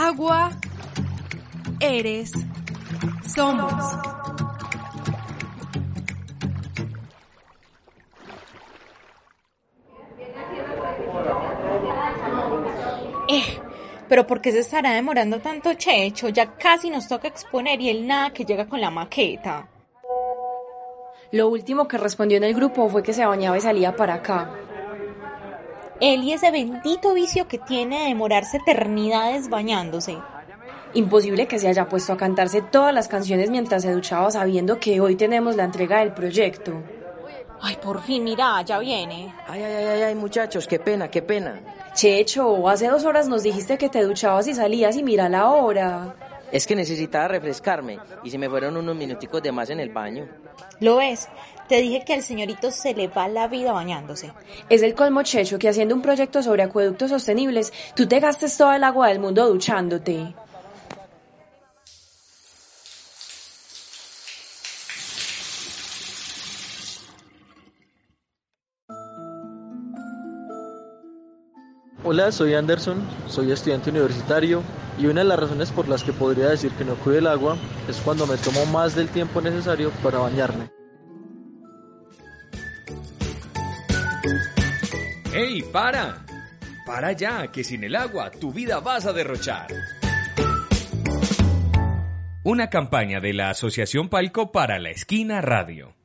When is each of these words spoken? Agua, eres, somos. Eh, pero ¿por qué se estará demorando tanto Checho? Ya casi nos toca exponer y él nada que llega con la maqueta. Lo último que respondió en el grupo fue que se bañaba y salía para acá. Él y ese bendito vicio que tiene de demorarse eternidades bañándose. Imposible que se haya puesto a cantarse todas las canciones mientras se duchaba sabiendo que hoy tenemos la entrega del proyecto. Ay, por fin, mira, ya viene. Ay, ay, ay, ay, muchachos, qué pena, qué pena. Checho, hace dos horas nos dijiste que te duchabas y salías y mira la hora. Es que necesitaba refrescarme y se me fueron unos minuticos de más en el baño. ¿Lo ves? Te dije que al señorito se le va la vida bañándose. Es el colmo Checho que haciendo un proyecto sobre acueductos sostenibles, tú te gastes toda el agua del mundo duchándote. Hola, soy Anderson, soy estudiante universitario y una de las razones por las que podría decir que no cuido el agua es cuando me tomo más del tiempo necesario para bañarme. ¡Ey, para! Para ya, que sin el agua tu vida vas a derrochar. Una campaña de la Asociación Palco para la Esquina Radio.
Agua, 0.00 0.50
eres, 1.80 2.30
somos. 3.34 3.72
Eh, 13.28 13.42
pero 14.08 14.24
¿por 14.24 14.40
qué 14.40 14.52
se 14.52 14.60
estará 14.60 14.92
demorando 14.92 15.40
tanto 15.40 15.74
Checho? 15.74 16.28
Ya 16.28 16.54
casi 16.54 16.90
nos 16.90 17.08
toca 17.08 17.26
exponer 17.26 17.80
y 17.80 17.88
él 17.88 18.06
nada 18.06 18.32
que 18.32 18.44
llega 18.44 18.68
con 18.68 18.80
la 18.80 18.92
maqueta. 18.92 19.66
Lo 21.32 21.48
último 21.48 21.88
que 21.88 21.98
respondió 21.98 22.38
en 22.38 22.44
el 22.44 22.54
grupo 22.54 22.88
fue 22.88 23.02
que 23.02 23.12
se 23.12 23.26
bañaba 23.26 23.58
y 23.58 23.62
salía 23.62 23.96
para 23.96 24.14
acá. 24.14 24.67
Él 26.00 26.22
y 26.22 26.32
ese 26.32 26.50
bendito 26.50 27.14
vicio 27.14 27.48
que 27.48 27.58
tiene 27.58 28.00
de 28.00 28.08
demorarse 28.08 28.58
eternidades 28.58 29.48
bañándose. 29.48 30.18
Imposible 30.94 31.46
que 31.46 31.58
se 31.58 31.68
haya 31.68 31.88
puesto 31.88 32.12
a 32.12 32.16
cantarse 32.16 32.62
todas 32.62 32.94
las 32.94 33.08
canciones 33.08 33.50
mientras 33.50 33.82
se 33.82 33.92
duchaba 33.92 34.30
sabiendo 34.30 34.78
que 34.78 35.00
hoy 35.00 35.16
tenemos 35.16 35.56
la 35.56 35.64
entrega 35.64 36.00
del 36.00 36.12
proyecto. 36.12 36.72
Ay, 37.60 37.76
por 37.82 38.00
fin, 38.02 38.24
mira, 38.24 38.62
ya 38.62 38.78
viene. 38.78 39.34
Ay, 39.48 39.62
ay, 39.62 39.74
ay, 39.74 40.02
ay, 40.02 40.14
muchachos, 40.14 40.68
qué 40.68 40.78
pena, 40.78 41.10
qué 41.10 41.22
pena. 41.22 41.60
Checho, 41.92 42.68
hace 42.68 42.86
dos 42.86 43.04
horas 43.04 43.28
nos 43.28 43.42
dijiste 43.42 43.76
que 43.76 43.88
te 43.88 44.04
duchabas 44.04 44.46
y 44.46 44.54
salías 44.54 44.96
y 44.96 45.02
mira 45.02 45.28
la 45.28 45.50
hora. 45.50 46.14
Es 46.52 46.66
que 46.66 46.76
necesitaba 46.76 47.28
refrescarme 47.28 47.98
y 48.24 48.30
se 48.30 48.38
me 48.38 48.48
fueron 48.48 48.76
unos 48.76 48.96
minuticos 48.96 49.42
de 49.42 49.52
más 49.52 49.70
en 49.70 49.80
el 49.80 49.90
baño. 49.90 50.28
¿Lo 50.80 50.96
ves? 50.96 51.28
Te 51.68 51.82
dije 51.82 52.02
que 52.04 52.14
al 52.14 52.22
señorito 52.22 52.70
se 52.70 52.94
le 52.94 53.08
va 53.08 53.28
la 53.28 53.46
vida 53.46 53.72
bañándose. 53.72 54.32
Es 54.70 54.82
el 54.82 54.94
colmo 54.94 55.22
Checho 55.22 55.58
que 55.58 55.68
haciendo 55.68 55.94
un 55.94 56.02
proyecto 56.02 56.42
sobre 56.42 56.62
acueductos 56.62 57.10
sostenibles, 57.10 57.72
tú 57.94 58.08
te 58.08 58.20
gastes 58.20 58.56
toda 58.56 58.76
el 58.76 58.84
agua 58.84 59.08
del 59.08 59.20
mundo 59.20 59.46
duchándote. 59.46 60.34
Hola, 72.04 72.30
soy 72.30 72.54
Anderson, 72.54 73.04
soy 73.26 73.50
estudiante 73.50 73.90
universitario 73.90 74.62
y 74.98 75.06
una 75.06 75.22
de 75.22 75.26
las 75.26 75.40
razones 75.40 75.72
por 75.72 75.88
las 75.88 76.04
que 76.04 76.12
podría 76.12 76.48
decir 76.48 76.70
que 76.72 76.84
no 76.84 76.94
cuido 76.94 77.18
el 77.18 77.26
agua 77.26 77.56
es 77.88 78.00
cuando 78.00 78.24
me 78.24 78.36
tomo 78.36 78.64
más 78.66 78.94
del 78.94 79.08
tiempo 79.08 79.40
necesario 79.40 79.90
para 80.02 80.18
bañarme. 80.18 80.70
¡Ey, 85.34 85.62
para! 85.72 86.24
Para 86.86 87.12
ya, 87.12 87.50
que 87.50 87.64
sin 87.64 87.82
el 87.82 87.96
agua 87.96 88.30
tu 88.30 88.52
vida 88.52 88.78
vas 88.78 89.04
a 89.04 89.12
derrochar. 89.12 89.66
Una 92.44 92.70
campaña 92.70 93.20
de 93.20 93.34
la 93.34 93.50
Asociación 93.50 94.08
Palco 94.08 94.52
para 94.52 94.78
la 94.78 94.90
Esquina 94.90 95.40
Radio. 95.40 95.97